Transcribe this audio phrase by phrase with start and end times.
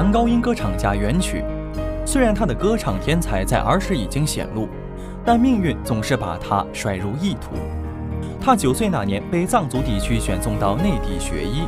[0.00, 1.44] 男高音歌唱家袁曲。
[2.06, 4.66] 虽然他的歌唱天才在儿时已经显露，
[5.26, 7.50] 但命运总是把他甩入异途。
[8.40, 11.64] 他九岁那年被藏族地区选送到内地学医，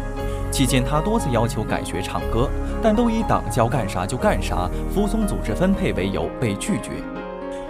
[0.51, 2.49] 期间他多次要求改学唱歌，
[2.83, 6.93] 但都以党叫干啥就干啥、服从组织分配为由被拒绝。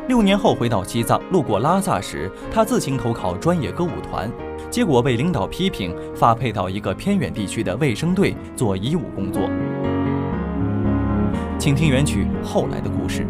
[0.07, 4.31] 六年后回到西藏，路过拉萨时，他自行投考专业歌舞团，
[4.71, 9.51] 结果被领导批评，发配到一个偏远地区的卫生队做医务工作。
[11.63, 13.25] 请听原曲后来的故事。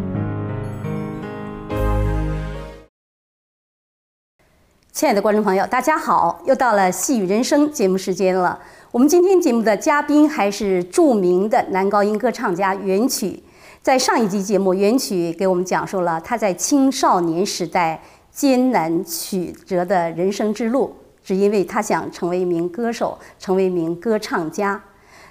[4.91, 6.41] 亲爱的观众朋友，大家好！
[6.47, 8.59] 又到了《细雨人生》节目时间了。
[8.89, 13.43] 我们今天节目的嘉宾还是著名的男高音歌唱家袁曲。
[13.83, 24.81] 在上一集节目，袁曲给我们讲述了他在青少年时代艰难曲折的人生之路，只因为他想成为一名歌手，成为一名歌唱家。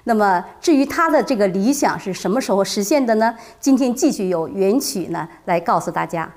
[0.05, 3.35] 那么，至于他的这个理想是什么时候实现的呢？
[3.61, 6.29] 今天继续由袁曲呢来告诉大家。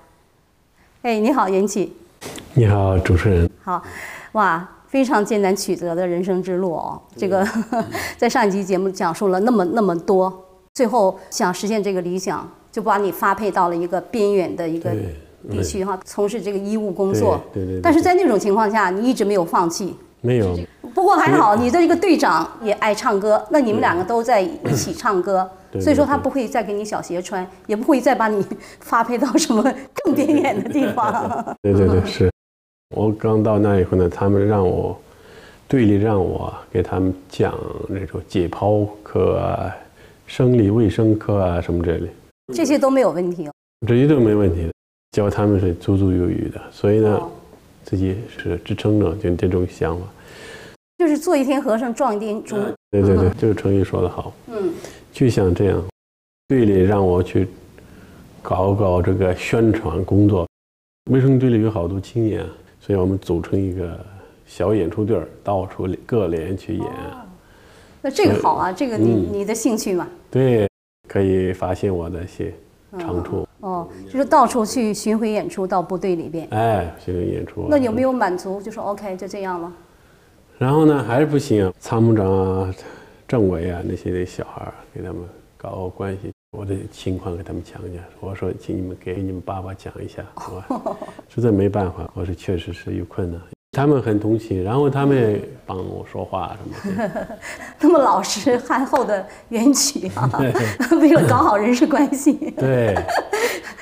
[1.02, 1.92] 哎，你好，袁曲。
[2.54, 3.50] 你好，主持人。
[3.64, 3.82] 好，
[4.34, 7.02] 哇，非常艰难曲折的人生之路哦。
[7.16, 7.48] 这个
[8.18, 14.92] 在上一集节目讲述了那么那么多，最后想实现这个理想，就把你发配到了一个边远的一个
[15.50, 17.42] 地区哈，从事这个医务工作。
[17.52, 17.80] 对对。
[17.82, 19.96] 但是在那种情况下，你一直没有放弃。
[20.22, 20.58] 没有。
[20.96, 28.42] 不过还好，你的一个队长也爱唱歌，那你们两个都在一起唱歌，所以说他不会再给你小鞋穿，也不会再把你
[28.80, 29.62] 发配到什么
[29.94, 31.30] 更边远的地方。
[31.62, 32.32] 对对对，是。
[32.96, 34.98] 我刚到那以后呢，他们让我
[35.68, 37.54] 队里让我给他们讲
[37.90, 39.76] 那种解剖课啊、
[40.26, 42.10] 生理卫生课啊什么之类，
[42.54, 43.50] 这些都没有问题，
[43.86, 44.72] 这一都没问题的，
[45.12, 47.20] 教他们是足足有余的，所以呢，
[47.84, 50.06] 自己是支撑着就这种想法。
[50.98, 52.58] 就是做一天和尚撞一天钟。
[52.92, 54.34] 对对对，这个成语说得好。
[54.48, 54.74] 嗯，
[55.12, 55.84] 就像这样，
[56.48, 57.48] 队里让我去
[58.42, 60.48] 搞搞这个宣传工作。
[61.12, 62.46] 卫生队里有好多青年，
[62.80, 64.00] 所以我们组成一个
[64.46, 66.88] 小演出队儿，到处各连去演。
[68.02, 70.08] 那这个好啊，这个你你的兴趣嘛。
[70.32, 70.68] 对，
[71.08, 72.54] 可以发现我的一些
[72.98, 73.48] 长处。
[73.60, 76.48] 哦，就是到处去巡回演出，到部队里边。
[76.52, 77.68] 哎，巡回演出。
[77.70, 78.62] 那有没有满足？
[78.62, 79.72] 就说 OK，就这样了。
[80.58, 81.66] 然后呢，还是不行。
[81.66, 82.74] 啊参谋长啊、
[83.28, 85.18] 政委啊那些的小孩儿，给他们
[85.58, 88.04] 搞关系，我的情况给他们讲讲。
[88.20, 92.10] 我说，请你们给你们爸爸讲一下，我 实在没办法。
[92.14, 93.40] 我说，确实是有困难。
[93.74, 97.28] 他们很同情，然后他们也帮我说话什么的。
[97.82, 100.32] 那么老实憨厚的元曲啊，
[101.02, 102.96] 为了搞好人事关系，对，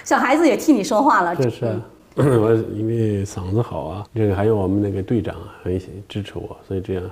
[0.04, 1.36] 小孩子也替你说话了。
[1.36, 1.80] 这是。
[2.18, 7.04] 我因为嗓子好啊，这个还有我们那个队长很支持我，所以这样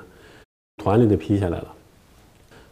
[0.78, 1.68] 团里就批下来了，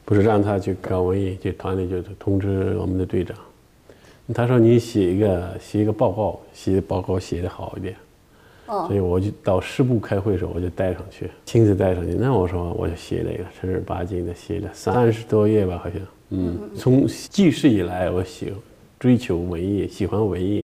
[0.06, 3.36] 不是让他去搞文艺，就团里就通知我们的队长，
[4.32, 7.96] 他说你写一个写一个报告，写报告写的好一点，
[8.68, 12.14] 哦，所以我就到师部开会的时候我就带上去，亲自带上去。
[12.14, 18.54] 那我说我就写了一个正儿八经的写了三十多页吧，好像，嗯，从记事以来我喜
[19.00, 20.62] 追求文艺，喜欢文艺。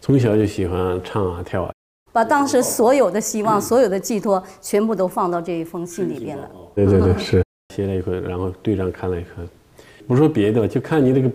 [0.00, 1.72] 从小就喜欢唱啊跳啊，
[2.12, 6.50] 把当时所有的希望、所有的寄托，全部都放到这一封信里边了。
[6.74, 7.44] 对对对，是
[7.74, 9.46] 写了一份，然后队长看了一看，
[10.06, 11.30] 不说别的，就看你那个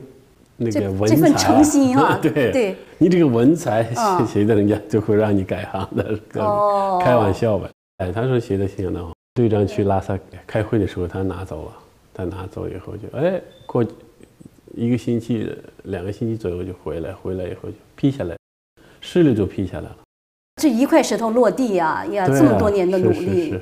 [0.58, 2.18] 那个文采，这份诚心啊。
[2.22, 6.20] 对对，你这个文采写写的，人家就会让你改行的。
[6.42, 7.70] 哦，开玩笑吧？
[7.98, 9.14] 哎，他说写的相当好。
[9.36, 10.18] 队长去拉萨
[10.48, 11.72] 开会的时候，他拿走了。
[12.14, 13.86] 他拿走以后就哎，过
[14.74, 15.54] 一个星期、
[15.84, 18.36] 两个星期左右就回来，回来以后就批下来。
[19.06, 19.98] 试了就批下来了，
[20.60, 22.26] 这一块石头落地呀呀！
[22.28, 23.54] 这么多年的努力，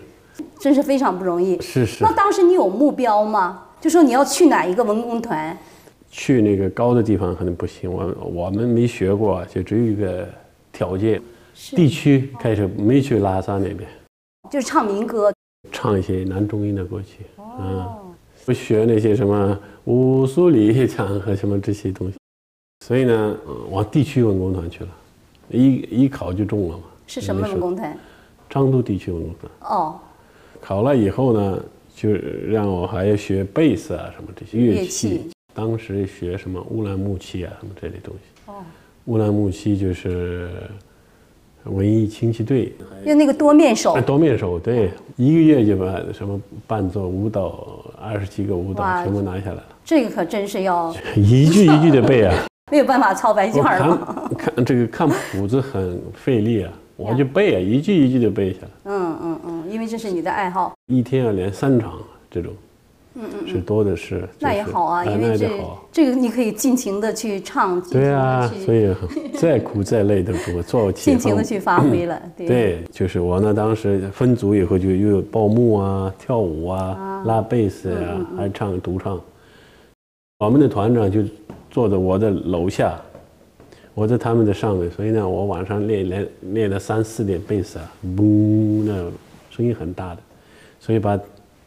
[0.58, 1.60] 真是非常不容易。
[1.62, 2.02] 是是。
[2.02, 3.66] 那当时你有目标吗？
[3.82, 5.56] 就说你要去哪一个文工团？
[6.10, 10.26] 去那个高的地方可能不行，我我们没学过，就只有一个
[10.72, 11.22] 条件，
[11.72, 13.88] 地区开始没去拉萨那边，
[14.50, 15.34] 就是唱民歌，
[15.74, 17.26] 唱一些男中音的歌曲。
[17.36, 18.00] 哦。
[18.46, 22.18] 不学那些什么乌苏里唱和什么这些东西，
[22.86, 23.38] 所以呢，
[23.70, 24.90] 往地区文工团去了。
[25.50, 26.84] 一一考就中了嘛？
[27.06, 27.98] 是什么文工团？
[28.50, 29.72] 昌都地区文工团。
[29.72, 29.96] 哦。
[30.62, 31.60] 考了以后呢，
[31.94, 32.10] 就
[32.48, 35.30] 让我还要学贝斯啊，什么这些乐器。
[35.54, 38.52] 当时学什么乌兰牧骑啊，什么这类东西。
[38.52, 38.64] 哦。
[39.06, 40.50] 乌兰牧骑就是
[41.66, 42.74] 文艺轻骑队。
[43.06, 44.00] 用那个多面手。
[44.02, 49.64] 多面手，对，一个月就把什么伴奏、舞蹈二十几个舞蹈全部拿下来了。
[49.84, 52.34] 这个可真是要 一句一句的背啊。
[52.72, 53.80] 没有办法抄白卷儿
[54.38, 58.70] 看看这个看谱子很费力啊，我就背啊，一句一句的背下来。
[58.86, 60.74] 嗯嗯嗯，因为这是你的爱好。
[60.88, 61.94] 一天要连三场
[62.32, 62.54] 这种，
[63.16, 64.28] 嗯嗯，是多的是。
[64.40, 65.50] 那也好啊，因为这
[65.92, 68.96] 这个你可以尽情的去唱，对啊，所以
[69.36, 71.12] 再苦再累都不做起。
[71.12, 79.20] 尽情的去发挥了，对，就是我呢，当时分组以后就又有报幕啊、跳舞啊、拉贝斯啊，还唱独唱。
[80.46, 81.22] 我们的团长就
[81.72, 83.00] 坐在我的楼下，
[83.94, 88.94] 我在他们的上面，所以呢，我晚上练练练了三四点贝斯啊，嘣，那
[89.50, 90.22] 声音很大的，
[90.80, 91.20] 所以把。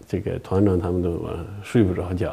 [0.08, 1.18] 这个团长他们都
[1.64, 2.30] 睡不着觉，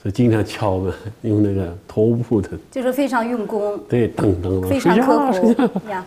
[0.00, 5.32] 所以经常敲门，用那个头部的， 就是非常用功，对，噔噔噔，非常刻
[5.66, 6.04] 苦呀。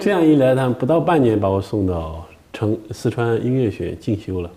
[0.00, 4.50] 这样一来，他们不到半年把我送到成四川音乐学院进修了。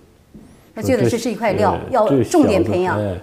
[0.74, 3.00] 我觉得这是一块料，要重点培养。
[3.00, 3.16] 哎，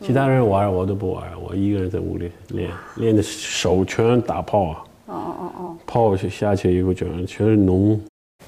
[0.00, 4.84] 其他人玩我都不玩，我一个人在屋里练，练的手全打泡啊。
[5.06, 5.76] 哦哦哦哦。
[5.86, 7.98] 泡下去以后，全全是脓。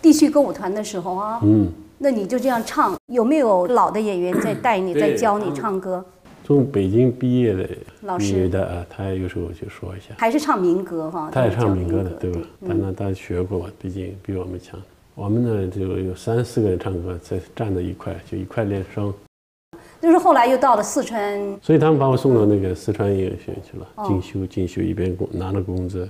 [0.01, 1.41] 地区歌舞团的时候啊。
[1.43, 1.71] 嗯。
[2.03, 6.03] 那你就这样唱，有没有老的演员在带你， 在教你唱歌？
[6.43, 7.69] 从北京毕业的
[8.01, 11.29] 老师的，他有时候就说一下，还是唱民歌哈？
[11.31, 12.41] 他也唱民歌的，对吧？
[12.67, 14.81] 但那他学过，毕竟比我们强。
[15.15, 19.13] 我们呢就有三四个人唱歌，在站在一块，就一块练声。
[20.01, 26.09] 就是后来又到了四川，所以他们把我送到那个四川音乐学院去了，进修进修，一边工拿了工资。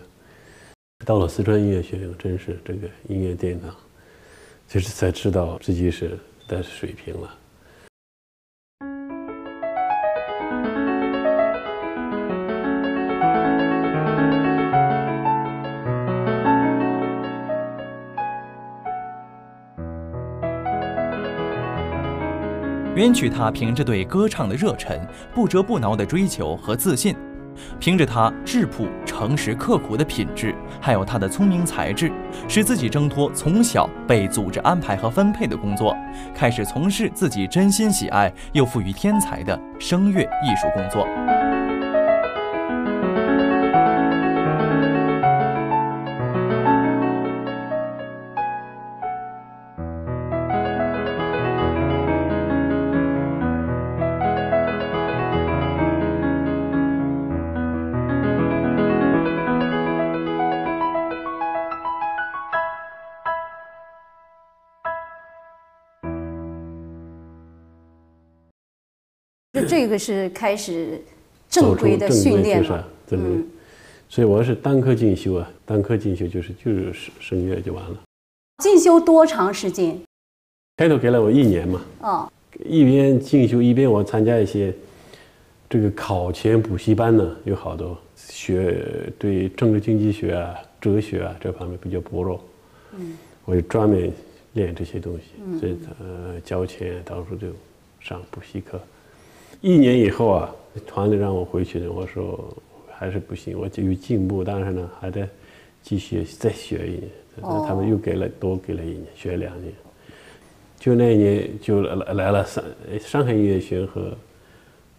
[1.04, 3.70] 到了四川音乐学院，真是这个音乐殿堂。
[4.69, 6.16] 就是才知道自己是
[6.46, 7.34] 的水平了。
[23.00, 25.00] 允许他凭着对歌唱的热忱、
[25.35, 27.17] 不折不挠的追求和自信。
[27.79, 32.12] 凭着他质朴、诚实、刻苦的品质，还有他的聪明才智，
[32.47, 35.97] 使自己挣脱从小被组织安排和分配的工作，
[36.35, 41.06] 开始从事自己真心喜爱又富于天才的声乐艺术工作。
[69.70, 71.00] 这个是开始
[71.49, 73.46] 正规的训练了，嗯，
[74.09, 77.97] 所以我是单科进修啊，单科进修就是就是声声乐就完了。
[78.59, 79.97] 进修多长时间？
[80.76, 82.33] 开头给了我一年嘛，哦，
[82.64, 84.75] 一边进修一边我参加一些
[85.68, 88.76] 这个考前补习班呢，有好多学
[89.21, 92.42] 对政治经济学啊、哲学啊这方面比较薄弱，
[92.99, 94.12] 嗯，我就专门
[94.54, 97.47] 练这些东西，所以呃交钱到处就
[98.00, 98.80] 上补习课。
[99.61, 100.55] 一年以后啊，
[100.87, 102.57] 团里让我回去的，我说
[102.90, 105.29] 还是不行，我就有进步，但是呢，还得
[105.83, 107.02] 继续再学一年。
[107.67, 109.73] 他们又给了多给了一年，学两年。
[110.79, 112.64] 就那一年就来来了上
[113.00, 114.12] 上海音乐学院和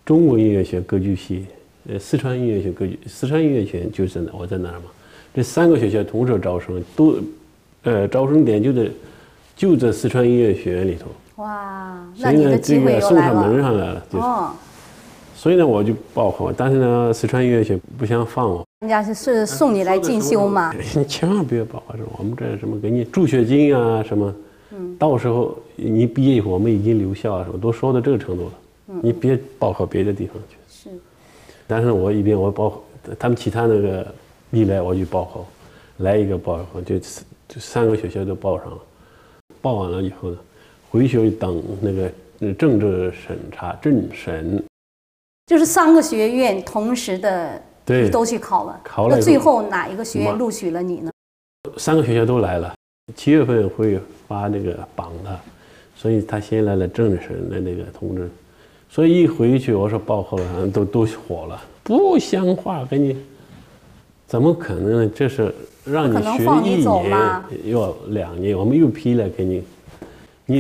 [0.06, 1.46] 中国音乐学院歌剧系，
[1.90, 4.86] 呃，四川音乐学院歌剧，四川音乐学院就是我在那儿嘛。
[5.34, 7.18] 这三个学校同时招生，都
[7.84, 8.92] 呃招生点就在
[9.56, 11.08] 就在四川音乐学院里头。
[11.42, 14.52] 哇，那你的机会送上门上来了，哦，
[15.36, 18.64] 所以呢，我就报考，但是呢，四川音乐学院不想放我。
[18.82, 20.72] 人家是是送你来进修嘛？
[20.96, 24.36] 你 千万不要报考这我们这什么给你助学金啊什么，
[24.72, 28.52] 嗯，到时候你毕业以后我们已经留校啊什么，都说到这个程度了，
[28.90, 30.58] 嗯，你别报考别的地方去。
[30.70, 30.96] 是，
[31.66, 32.80] 但是我一边我报，
[33.18, 34.06] 他们其他那个
[34.52, 35.46] 一来我就报考，
[35.98, 38.78] 来一个报考，就就三个学校都报上了，
[39.60, 40.38] 报完了以后呢。
[40.92, 42.12] 回去等那个
[42.56, 44.62] 政治审查政审，
[45.48, 48.78] 就是三个学院同时的，对，都去考了。
[48.84, 51.10] 考了，那最后哪一个学院录取了你呢？
[51.78, 52.76] 三个学校都来了，
[53.16, 55.40] 七月份会发那个榜的，
[55.96, 58.30] 所以他先来了政审的那个通知，
[58.90, 63.16] 所以一回去我说报考了，都都火了，不像话，给你，
[64.28, 65.12] 怎么可能呢？
[65.16, 65.56] 这是
[65.86, 67.10] 让你学一年，
[67.72, 69.64] 要两年，我们又批了给你。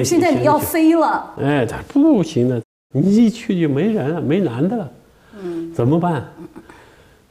[0.03, 2.61] 现在你要飞了，哎，他不行的，
[2.93, 4.91] 你一去就没人了，没男的了，
[5.41, 6.25] 嗯，怎么办？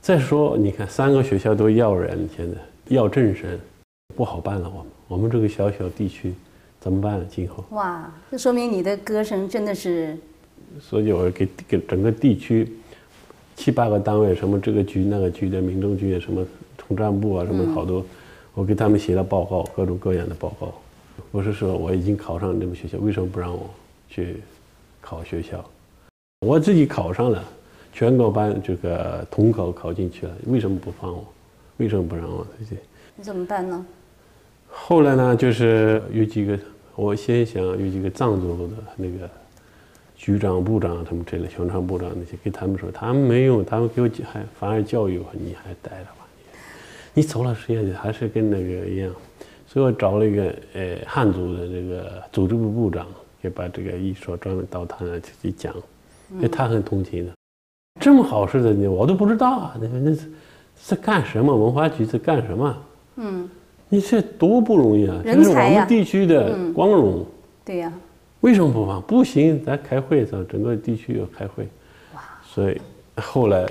[0.01, 2.57] 再说，你看三个学校都要人，现在
[2.89, 3.59] 要正神，
[4.17, 4.69] 不好办了。
[4.69, 6.33] 我们我们这个小小地区，
[6.81, 7.25] 怎么办？
[7.29, 10.17] 今后哇，这说明你的歌声真的是。
[10.81, 12.73] 所以我给给整个地区
[13.57, 16.47] 七八个单位，什么这个局那个局的民政局什么
[16.79, 18.05] 统战部啊，什么好多，
[18.55, 20.73] 我给他们写了报告，各种各样的报告。
[21.31, 23.69] 我是说，我已经考上这个学校，为什么不让我
[24.09, 24.37] 去
[25.01, 25.65] 考学校。
[26.47, 27.45] 我自己考上了
[27.93, 31.25] 全国班这个统考考进去了，为什么不放我？
[31.77, 32.47] 为什么不让我？
[33.17, 33.85] 你怎么办呢？
[34.69, 36.59] 后来呢，就是有几个，
[36.95, 39.29] 我先想有几个藏族的那个
[40.17, 46.27] 局长、部长他们这类宣传部长那些，跟他们说，他们没用，他们给我还反而教育我，你还待着吧，
[47.13, 49.13] 你走了时间还是跟那个一样。
[49.73, 53.07] 所以我找了一个呃汉族的这个组织部部长，
[53.41, 55.73] 也把这个一说专门到他那去讲，
[56.33, 57.33] 因为他很同情的。
[58.01, 60.29] 这么好事的你我都不知道啊，那那是
[60.77, 61.55] 是干什么？
[61.55, 62.77] 文化局是干什么？
[63.15, 63.49] 嗯。
[63.89, 65.21] 你这多不容易啊！
[65.25, 67.25] 这是我们地区的光荣。
[67.65, 67.93] 对呀。
[68.41, 69.01] 为什么不放？
[69.03, 71.69] 不行，咱开会，咱整个地区要开会。
[72.15, 72.21] 哇。
[72.45, 72.81] 所以
[73.17, 73.69] 后来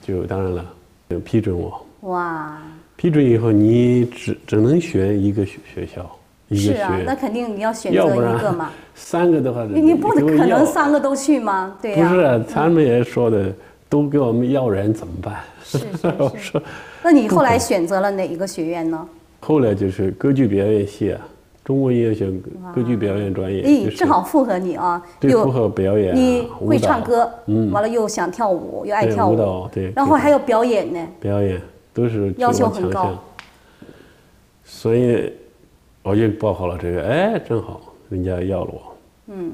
[0.00, 0.64] 就当然了，
[1.08, 1.84] 就批准我。
[2.02, 2.62] 哇。
[3.00, 6.04] 批准以后，你只只能选一个学学校，
[6.48, 8.70] 一个学是啊，那肯定你要选择一个嘛。
[8.94, 11.74] 三个的话，你不可能三个都去吗？
[11.80, 12.06] 对呀。
[12.06, 13.50] 不是，他们也说的，
[13.88, 15.36] 都给我们要人怎么办？
[15.64, 16.62] 是是是。
[17.02, 19.08] 那你后来选择了哪一个学院呢？
[19.40, 21.20] 后来就是歌剧表演系啊，
[21.64, 22.42] 中国音乐学院
[22.74, 31.58] 歌剧表演专业，哎，正好符合你啊，对，符合表演，你会唱歌，嗯，完了又想跳舞，又爱跳舞蹈，对，然后还有表演呢，表演
[32.00, 33.22] 都是要求很高，
[34.64, 35.30] 所以
[36.02, 39.52] 我就报考了这个，哎，正好人家要了我，嗯，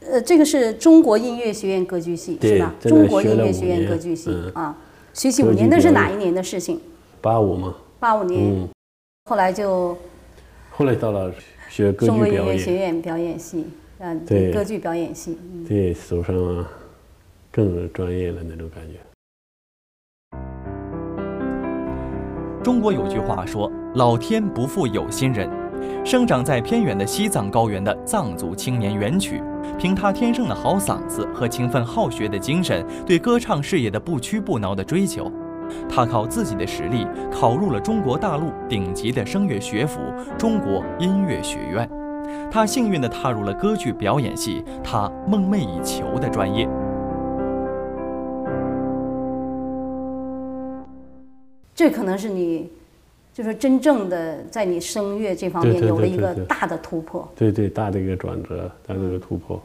[0.00, 2.74] 呃，这个是中国音乐学院歌剧系是吧？
[2.80, 4.76] 中国音乐学院歌剧系啊，
[5.12, 6.80] 学习五年，那是哪一年的事情？
[7.20, 7.76] 八五吗？
[8.00, 8.68] 八五年。
[9.26, 9.96] 后来就，
[10.70, 11.32] 后来到了
[11.70, 13.66] 学歌剧表演，中国音乐学院表演系，
[13.98, 16.66] 嗯，对，歌剧表演系，对，走上
[17.52, 18.98] 更专业的那种感觉。
[22.64, 25.46] 中国有句话说：“老天不负有心人。”
[26.02, 29.42] 生长在偏远的西藏高原的藏族青年袁曲，
[29.78, 35.30] 凭他天生的好嗓子和勤奋好学的精神，对歌唱事业的不屈不挠的追求。
[35.90, 40.00] 他靠自己的实力考入了中国大陆顶级的声乐学府——
[40.38, 41.86] 中国音乐学院。
[42.50, 46.66] 他幸运地踏入了歌剧表演系，他梦寐以求的专业。
[51.74, 52.70] 这可能是你，
[53.32, 57.28] 就是真正的在你声乐这方面有了一个大的突破。
[57.34, 59.62] 对对，大的一个转折，大的一个突破。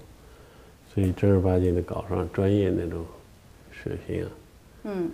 [0.94, 3.06] 所以正儿八经的搞上专业那种
[3.72, 4.30] 水平啊。
[4.84, 5.10] 嗯。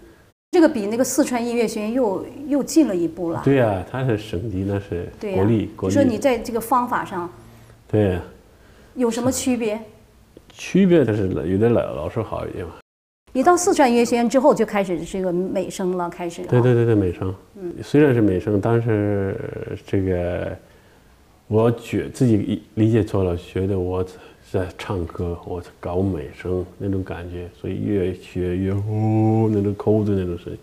[0.52, 3.42] 这个比那个四川音乐学院又又进了一步了。
[3.44, 5.70] 对呀，它是省级，那是国立。
[5.82, 7.30] 你说你在这个方法上，
[7.90, 8.18] 对，
[8.94, 9.78] 有什么区别？
[10.54, 12.76] 区别就是有的老老师好一点嘛。
[13.36, 16.42] 你到四川音乐学院之后就开始这个美声了，开始。
[16.44, 17.36] 对对对对，美声。
[17.62, 19.36] 嗯，虽然是美声，但是
[19.86, 20.58] 这个
[21.50, 24.06] 我觉自己理解错了，觉得我。
[24.52, 30.60] 在唱歌，我搞美声那种感觉，所以越学越呼那种口子那种声音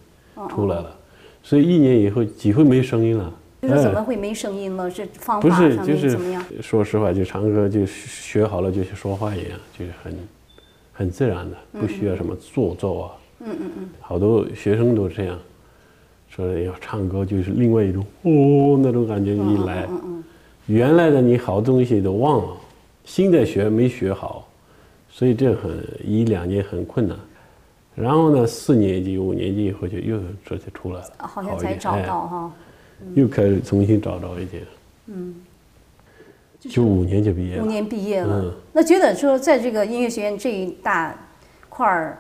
[0.49, 0.97] 出来了，
[1.43, 3.31] 所以一年以后几乎没声音了。
[3.61, 4.89] 就是怎么会没声音了？
[4.89, 6.43] 是方法上面怎么样？
[6.63, 10.17] 说实话，就唱歌就学好了，就像说话一样，就是很
[10.93, 13.11] 很自然的，不需要什么做作啊。
[13.41, 13.89] 嗯嗯嗯。
[14.01, 15.39] 好多学生都这样，
[16.29, 19.89] 说要唱歌就是另外一种哦那种感觉一来，
[20.67, 22.57] 原来的你好东西都忘了。
[23.05, 24.49] 新的学没学好，
[25.11, 27.19] 所以这很一两年很困难。
[27.95, 32.53] 然后呢，四年级、五年级以后就又这就出来了，好像才找到哈，
[33.15, 34.63] 又开始重新找着一点。
[35.09, 35.35] 嗯，
[36.71, 37.63] 就五年就毕业了。
[37.63, 41.15] 五年毕业了，那觉得说在这个音乐学院这一大
[41.69, 42.19] 块儿，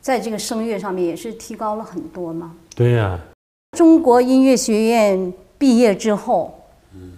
[0.00, 2.54] 在这个声乐上面也是提高了很多吗？
[2.74, 3.18] 对呀。
[3.76, 6.58] 中国音乐学院毕业之后，
[6.94, 7.12] 嗯，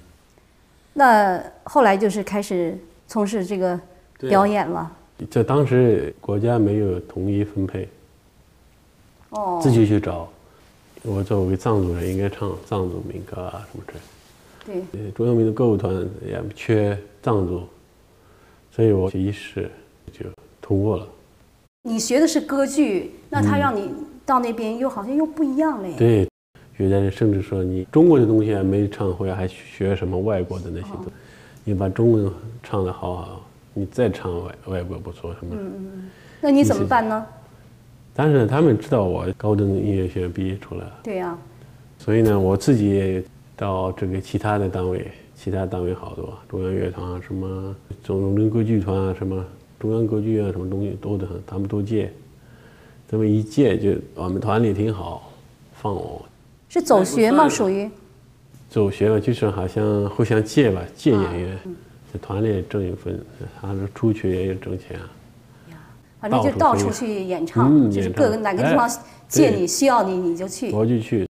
[0.93, 2.79] 那后来就是开始。
[3.13, 3.77] 从事这个
[4.21, 4.89] 表演了，
[5.29, 7.89] 在当时国家没有统一分配，
[9.31, 10.29] 哦，自己去找。
[11.03, 14.01] 我作为藏族人，应该唱藏族民歌啊什么之类。
[14.67, 15.95] 对，中央民族歌舞团
[16.27, 17.63] 也缺藏族，
[18.71, 19.71] 所以我一试
[20.13, 20.27] 就
[20.61, 21.09] 通过了。
[21.83, 23.91] 你学的是歌剧，那他让你
[24.27, 25.95] 到那边又好像又不一样嘞。
[25.97, 26.29] 对，
[26.77, 31.11] 有的人甚至说你中国的东西还没唱会，还学什么外国的那些东西。
[31.65, 32.31] 你把中文
[32.63, 35.55] 唱的好好，你再唱外外国不错什么？
[35.59, 37.27] 嗯嗯那你怎么办呢？
[38.15, 40.87] 但是他们知道我高等音乐学院毕业出来。
[41.03, 41.37] 对呀。
[41.99, 43.23] 所以呢，我自己
[43.61, 49.45] 到这个其他的单位，其他单位好多，中央乐团啊，什么中央歌剧团啊，什么
[49.79, 52.11] 中央歌剧啊，什么东西多得很，他们都借。
[53.07, 55.31] 这么一借，就我们团里挺好，
[55.75, 56.25] 放我。
[56.71, 57.47] 是走学吗？
[57.51, 57.91] 属于？
[58.71, 61.59] 走学吧，就是好像互相借吧，借演员，
[62.15, 63.21] 在团里挣一份，
[63.61, 64.99] 他是出去也有挣钱。
[66.19, 68.91] 反正就到处去演唱，就是各个哪个地方
[69.29, 71.27] 借你需要你你就去，我就去。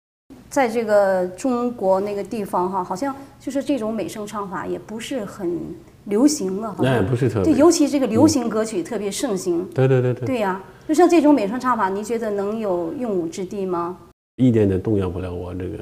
[0.54, 5.58] 在这个中国那个地方哈，好像就是这种美声唱法也不是很
[6.04, 7.52] 流行了，好像不是特别。
[7.52, 9.68] 对，尤其这个流行歌曲特别盛行。
[9.74, 10.24] 对对对对。
[10.24, 13.98] 对呀，就像这种美声唱法，您觉得能有用武之地吗？
[14.36, 15.78] 一点点动摇不了我这个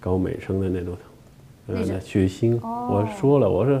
[0.00, 0.96] 搞美声的那种
[1.68, 2.60] 呃决心。
[2.60, 3.80] 我说了，我说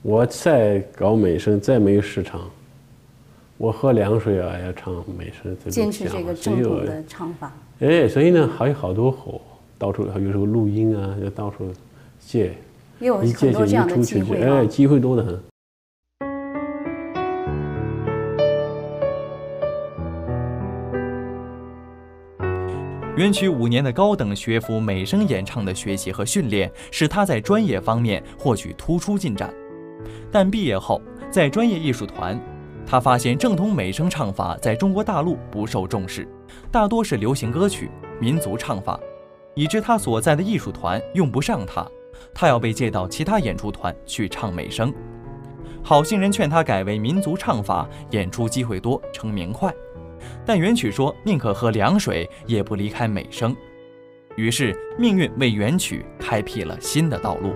[0.00, 2.48] 我再搞美声，再没有市场，
[3.58, 5.54] 我喝凉水啊，要唱美声。
[5.68, 7.52] 坚持这个正统的唱法。
[7.80, 9.38] 哎，所以呢，还有好多火。
[9.80, 11.72] 到处有时候录音啊，就到处
[12.18, 12.52] 借，
[13.00, 15.40] 一借就一出去，哎，机会多得很。
[23.16, 29.50] 园曲五年的高等学府美声演唱的学习和训练，使他在专业方面获取突出进展。
[30.30, 32.38] 但毕业后，在专业艺术团，
[32.86, 36.28] 他发现正统美声唱法在中国大陆不受重视，
[36.70, 39.00] 大多是流行歌曲、民族唱法。
[39.54, 41.86] 以致他所在的艺术团用不上他，
[42.34, 44.92] 他要被借到其他演出团去唱美声。
[45.82, 49.74] 好心人劝他改为民族唱法，演出机会多，成名快。
[50.44, 53.56] 但元曲说宁可喝凉水，也不离开美声。
[54.36, 57.54] 于是命运为元曲开辟了新的道路。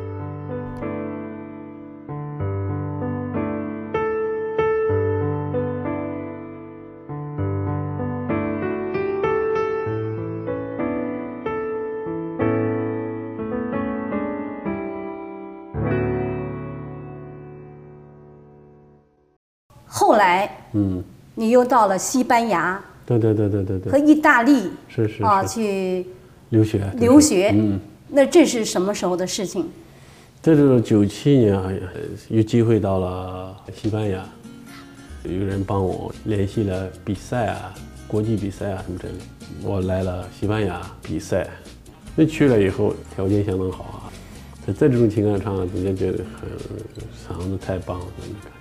[20.15, 21.03] 后来，嗯，
[21.35, 26.07] 你又到了西班牙，对对对对对对，和意大利，是是啊，去
[26.51, 29.69] 留学留学，嗯，那这是什么时候的事情？
[30.41, 31.69] 这是九七年啊，
[32.29, 34.25] 有机会到了西班牙，
[35.25, 37.75] 有人帮我联系了比赛啊，
[38.07, 39.19] 国际比赛啊什么之类的，
[39.63, 41.49] 我来了西班牙比赛，
[42.15, 44.13] 那去了以后条件相当好啊，
[44.67, 48.55] 在这种情况上，人家觉得很嗓子太棒了，那个。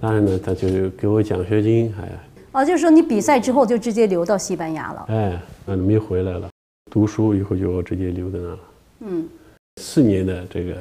[0.00, 2.08] 当然呢，他就给我奖学金，还
[2.52, 6.48] 哦，就是说你比赛之后就直接留到西班牙了，哎，那没回来了，
[6.90, 8.58] 读书以后就直接留在那了，
[9.00, 9.28] 嗯，
[9.80, 10.74] 四年的这个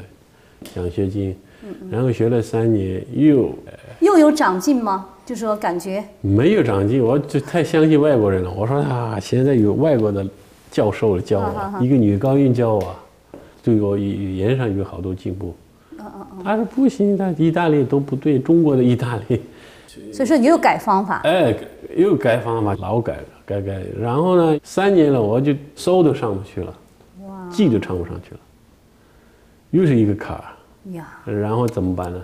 [0.76, 3.56] 奖学金，嗯，然后学了三年，又
[4.02, 5.10] 又有长进吗？
[5.26, 6.04] 就说感觉。
[6.20, 8.52] 没有长进，我就太相信外国人了。
[8.52, 10.26] 我说啊，现在有外国的
[10.70, 12.96] 教授教我，一个女高音教我，
[13.64, 15.56] 对我语言上有好多进步。
[16.42, 19.42] 他说不行，他意大利都不对，中国的意大利，
[20.14, 21.54] 所以说你又改方法，哎，
[21.96, 26.74] 又改方法，老改改改，然后呢，三年了，我就收都上不去了，
[27.28, 28.40] 哇，记都唱不上去了，
[29.72, 30.44] 又是一个坎儿
[30.94, 32.24] 呀，然后怎么办呢？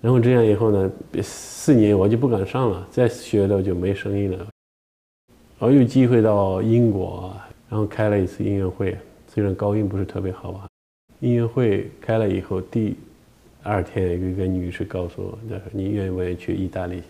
[0.00, 0.90] 然后这样以后呢，
[1.22, 4.46] 四年我就不敢上了，再学的就没声音了。
[5.58, 7.32] 我有机会到英国，
[7.70, 8.94] 然后开了一次音乐会，
[9.32, 10.66] 虽然高音不是特别好吧。
[11.20, 12.96] 音乐会开了以后，第
[13.62, 17.02] 二天有一个女士告诉我：“她说你愿不愿意去意大利？”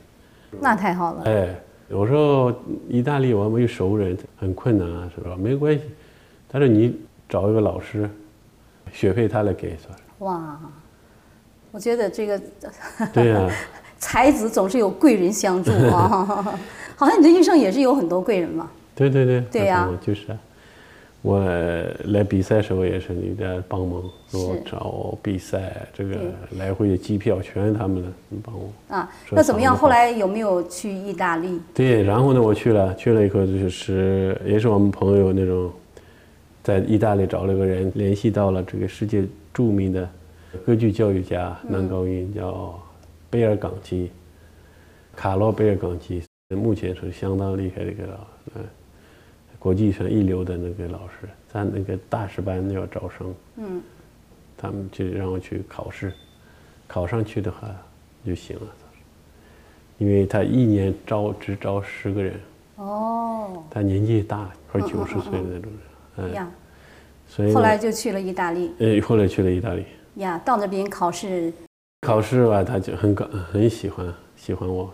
[0.61, 1.23] 那太好了。
[1.25, 1.55] 哎，
[1.88, 2.57] 我说
[2.88, 5.37] 意大利我没有熟人，很困难啊，是吧？
[5.37, 5.85] 没关系。
[6.49, 6.97] 他说你
[7.29, 8.09] 找一个老师，
[8.93, 9.97] 学费他来给，是吧？
[10.21, 10.61] 哇，
[11.73, 12.40] 我觉得这个
[13.12, 13.51] 对呀，
[13.99, 16.59] 才子总是有贵人相助啊。
[16.97, 18.71] 好像你的一生也是有很多贵人嘛。
[18.95, 19.40] 对对对。
[19.51, 20.29] 对呀，就是。
[21.25, 21.43] 我
[22.05, 26.19] 来比赛时候也是你在帮忙，给我找比赛，这个
[26.59, 29.11] 来回的机票全是他们的，你帮我啊。
[29.31, 29.75] 那怎么样？
[29.75, 31.59] 后来有没有去意大利？
[31.73, 35.73] 对，然后呢，我去了，去了以后就是也是我们朋友那种，
[36.63, 40.07] 在意大利找了个人，联系到了这个世界著名的
[40.67, 42.79] 歌剧教育家，男高音叫
[43.31, 44.11] 贝尔冈基，
[45.17, 48.03] 卡洛贝尔冈基，目前是相当厉害的一个
[48.57, 48.63] 嗯。
[49.64, 53.81] 国际上一流的那个老师，在那个大师班要招生，嗯，
[54.59, 56.12] 他们就让我去考试，
[56.87, 57.70] 考上去的话
[58.27, 58.66] 就行了，
[59.96, 62.38] 因为他一年招只招十个人，
[62.77, 65.72] 哦，他年纪大，快九十岁的那种
[66.18, 66.35] 人，哎。
[66.35, 66.50] 呀，
[67.27, 71.50] 所以后来就去了意大利，呃，后来去了意大利，呀，到那边考试，
[72.03, 74.92] 考试吧，他就很高，很喜欢，喜欢我。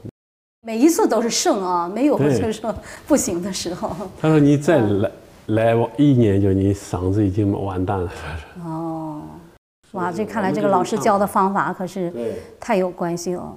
[0.71, 2.73] 每一次都是胜啊，没有就是说
[3.05, 3.91] 不行的时候。
[4.21, 5.11] 他说：“你再来
[5.47, 8.09] 来一年，就你嗓子已经完蛋了。”
[8.65, 9.21] 哦，
[9.91, 12.13] 哇，这看来这个老师教的方法可是
[12.61, 13.53] 太有关系了。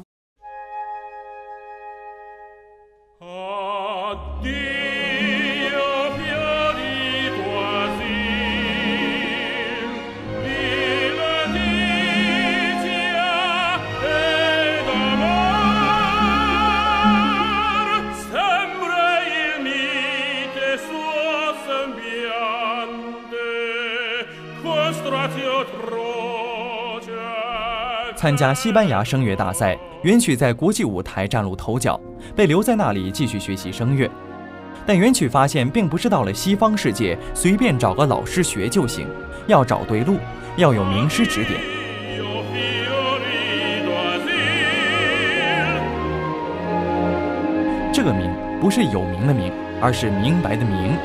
[28.16, 32.00] 参加西班牙声乐大赛，元曲在国际舞台崭露头角，
[32.36, 34.10] 被留在那里继续学习声乐。
[34.86, 39.06] 但元曲发现，并不是到了西方世界随便找个老师学就行，
[39.48, 40.18] 要找对路，
[40.56, 41.60] 要有名师指点。
[47.94, 50.98] 这个名不是有名的名，而是明白的明。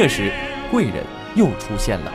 [0.00, 0.30] 这时，
[0.70, 2.12] 贵人又出现了。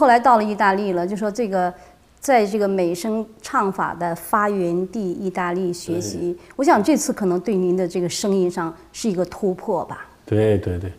[0.00, 1.70] 后来到了意大利了，就说这个，
[2.20, 10.08] 在这个美声唱法的发源地意大利学习，我想这次可能对您的这个声音上是一个突破吧。
[10.24, 10.90] 对对对，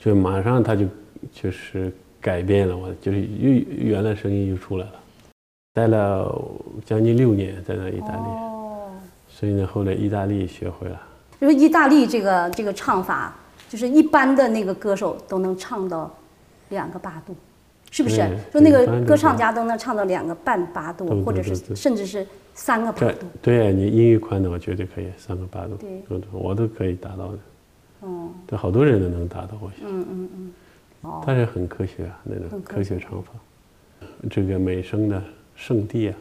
[0.00, 0.86] 就马上他就
[1.30, 4.92] 就是改变了我，就是又原来声音又出来了。
[5.74, 6.42] 待了
[6.86, 8.24] 将近六年在那意大利，
[9.28, 10.98] 所以呢后来意大利学会了。
[11.38, 13.36] 因为意大利这个这个唱法，
[13.68, 16.10] 就是一般的那个歌手都能唱到
[16.70, 17.36] 两个八度。
[17.90, 18.16] 是不是
[18.52, 23.26] 说那个歌唱家都能唱到两个半八度，或者是甚至是三个八度？
[23.40, 27.38] 对，你音域宽的话绝对可以三个八度，对，我都可以达到的。
[28.00, 29.88] 哦，对，好多人都能达到，我想。
[29.88, 30.52] 嗯嗯嗯。
[31.02, 31.22] 哦。
[31.26, 33.32] 但是很科学啊，那种科学唱法，
[34.28, 35.22] 这个美声的
[35.54, 36.14] 圣地啊，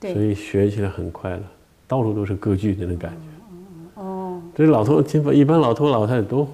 [0.00, 1.42] 所以学起来很快了，
[1.88, 4.02] 到处都是歌剧那种感觉。
[4.02, 4.42] 哦。
[4.54, 5.00] 这老头，
[5.32, 6.46] 一般老头老太太都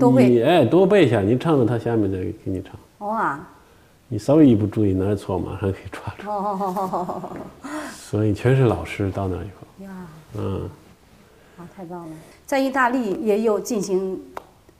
[0.00, 2.72] 都会哎多背一下，你唱到他下面再给你唱。
[3.06, 3.46] 哇。
[4.08, 6.30] 你稍微一不注意哪错，马上可以抓住。
[6.30, 7.22] 哦，
[7.92, 9.84] 所以全是老师到那以后。
[9.84, 10.70] 呀，嗯，
[11.58, 12.16] 啊，太棒了！
[12.46, 14.20] 在意大利也有进行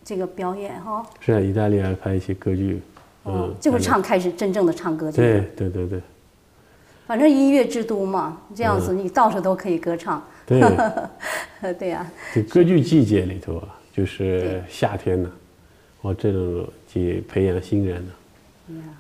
[0.05, 1.05] 这个表演哈。
[1.21, 2.81] 是啊，意大利还拍一些歌剧。
[3.25, 5.11] 嗯，就会唱开始真正的唱歌。
[5.11, 6.01] 对对对对。
[7.07, 10.23] 反正音乐之都嘛，这样子你到处都可以歌唱。
[10.47, 10.61] 对。
[11.79, 12.07] 对呀。
[12.35, 15.31] 这歌剧季节里头啊，就是夏天呢，
[16.03, 18.13] 我这种去培养新人呢。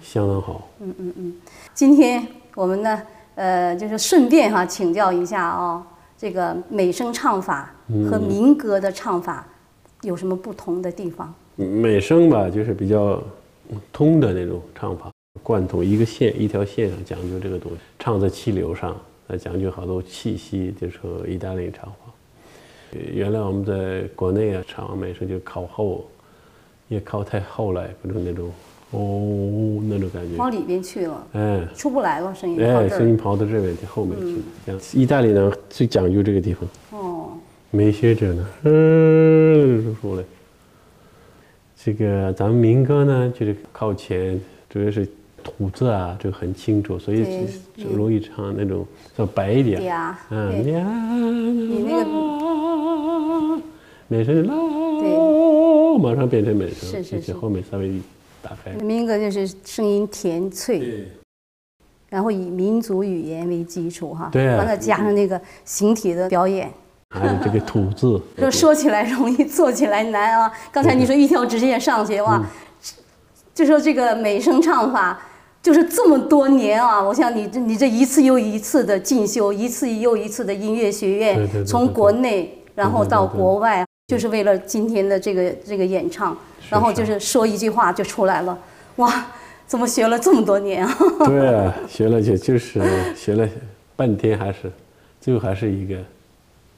[0.00, 0.68] 相当好。
[0.80, 1.34] 嗯嗯嗯，
[1.72, 3.02] 今天我们呢，
[3.34, 5.84] 呃，就是顺便哈请教一下啊，
[6.18, 7.74] 这个美声唱法
[8.10, 9.46] 和民歌的唱法
[10.02, 11.32] 有什么不同的地方？
[11.56, 13.22] 美声吧，就是比较
[13.92, 15.10] 通的那种唱法，
[15.42, 18.96] 贯通一个线，一条线上讲究这个东西，唱在气流上，
[19.28, 21.96] 呃讲究好多气息，就是意大利唱法。
[22.92, 26.04] 原来我们在国内啊，唱美声就靠后，
[26.88, 28.52] 也靠太后来，不是那种。
[28.94, 30.36] 哦，那种感觉。
[30.36, 34.80] 往里边去了，哎，出不来了，声音哎，声音跑到这边去后面去，这样。
[34.94, 35.52] 意大利呢？
[35.68, 37.28] 最讲究这个地方，哦，
[37.70, 40.24] 没学者呢，嗯，说嘞。
[41.76, 45.06] 这个咱们民歌呢就是靠前，主要是
[45.42, 47.24] 吐字啊，就很清楚，所以
[47.76, 49.82] 就容易唱那种稍白一点，
[50.30, 50.82] 嗯，你那
[51.98, 52.04] 个
[54.08, 54.54] 美声啦，
[55.00, 58.00] 对，马上变成美声，是是是，后面稍微。
[58.44, 58.70] 打开。
[58.84, 61.08] 民歌就是声音甜脆，
[62.10, 66.70] 然后以民族语言为基础哈，对，完了加上那个形体的表演，
[67.08, 70.52] 还有这个吐字，就 说起来容易，做起来难啊。
[70.70, 72.40] 刚才你说一条直线上去哇，
[73.54, 75.18] 就说这个美声唱法，
[75.62, 86.36] 就是这么多年啊，我想你这你这一次又一次的进修，一次又一次的音乐学院，从国内然后到国外，就是为了今天的这个这个演唱。
[86.70, 88.58] 然后就是说一句话就出来了，
[88.96, 89.26] 哇，
[89.66, 90.96] 怎么学了这么多年啊？
[91.26, 92.82] 对啊，学了就就是
[93.14, 93.46] 学了
[93.94, 94.70] 半天，还是
[95.20, 95.96] 最后还是一个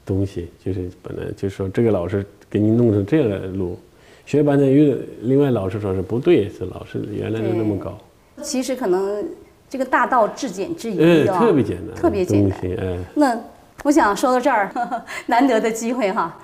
[0.05, 3.79] 东西，就是本来就说这个老师给你弄成这样的路，
[4.25, 7.97] 学半天，又另外老师说是不对，是老师原来就那么高。
[8.43, 9.25] 其实可能
[9.69, 12.59] 这个大道至简至易啊，特别简单，特别简单。
[12.59, 13.41] 哎，那
[13.87, 14.69] 我想说到这儿，
[15.27, 16.35] 难得的机会哈。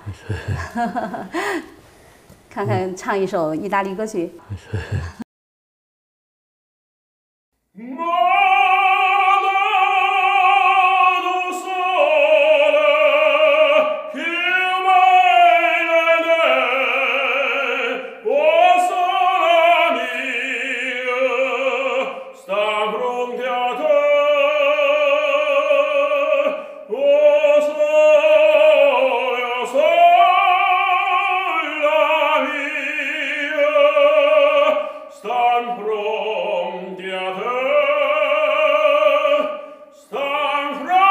[2.48, 4.32] 看看唱一首意大利歌曲。
[35.76, 37.58] from the other，one
[40.78, 41.04] from。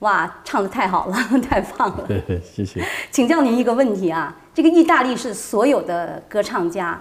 [0.00, 2.08] 哇，唱的太好了， 太棒了，
[2.42, 2.82] 谢谢。
[3.10, 6.98] 请教您一个问题啊，这个意大利是所有的歌唱家。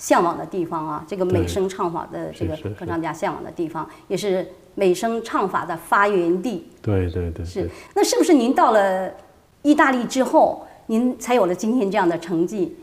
[0.00, 6.66] 向往的地方啊，这个美声唱法的这个歌唱家向往的地方，也是美声唱法的发源地。
[6.80, 9.12] 对对对，是，那是不是您到了
[9.60, 12.74] 意大利之后，您才有了今天这样的成绩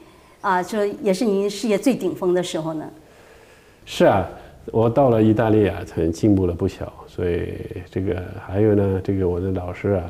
[0.42, 0.62] 啊？
[0.62, 2.86] 这也是您事业最顶峰的时候呢？
[3.84, 4.24] 是啊，
[4.72, 6.94] 我到了意大利啊，才进步了不小。
[7.08, 7.52] 所以
[7.90, 10.06] 这个还有呢，这个我的老师啊，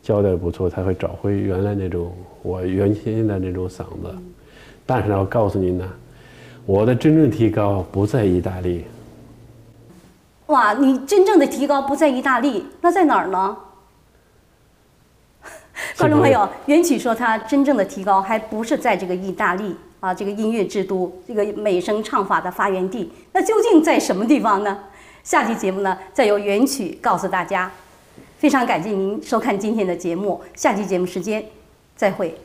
[0.00, 2.10] 教的不错，才会找回原来那种
[2.42, 4.14] 我原先的那种嗓子。
[4.86, 5.92] 但是呢，我告诉您呢，
[6.66, 8.84] 我的真正提高不在意大利，
[10.46, 13.56] 哇，你真正的提高不在意大利，那在哪儿呢？
[15.96, 24.76] 观众朋友，袁曲说他真正的提高还不是在这个意大利啊，这个音乐之都，这个美声唱法的发源地，那究竟在什么地方呢？
[25.22, 27.70] 下期节目呢，再由袁曲告诉大家。
[28.38, 31.44] 非常感谢您收看今天的节目，下期节目时间
[31.94, 32.36] 再会。